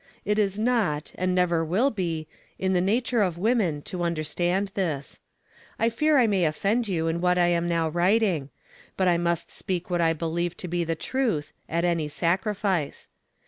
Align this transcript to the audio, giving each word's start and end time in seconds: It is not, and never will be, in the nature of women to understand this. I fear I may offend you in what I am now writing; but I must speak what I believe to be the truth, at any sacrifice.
It 0.25 0.39
is 0.39 0.57
not, 0.57 1.11
and 1.13 1.35
never 1.35 1.63
will 1.63 1.91
be, 1.91 2.27
in 2.57 2.73
the 2.73 2.81
nature 2.81 3.21
of 3.21 3.37
women 3.37 3.83
to 3.83 4.01
understand 4.01 4.69
this. 4.73 5.19
I 5.77 5.89
fear 5.89 6.17
I 6.17 6.25
may 6.25 6.43
offend 6.45 6.87
you 6.87 7.05
in 7.07 7.21
what 7.21 7.37
I 7.37 7.49
am 7.49 7.69
now 7.69 7.87
writing; 7.87 8.49
but 8.97 9.07
I 9.07 9.19
must 9.19 9.51
speak 9.51 9.91
what 9.91 10.01
I 10.01 10.13
believe 10.13 10.57
to 10.57 10.67
be 10.67 10.83
the 10.83 10.95
truth, 10.95 11.53
at 11.69 11.85
any 11.85 12.07
sacrifice. 12.07 13.09